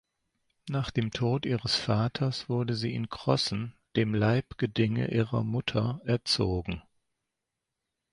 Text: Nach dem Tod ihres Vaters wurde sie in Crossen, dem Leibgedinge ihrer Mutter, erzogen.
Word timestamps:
Nach 0.67 0.89
dem 0.89 1.11
Tod 1.11 1.45
ihres 1.45 1.75
Vaters 1.75 2.49
wurde 2.49 2.73
sie 2.73 2.91
in 2.95 3.09
Crossen, 3.09 3.75
dem 3.95 4.15
Leibgedinge 4.15 5.11
ihrer 5.11 5.43
Mutter, 5.43 6.01
erzogen. 6.05 6.81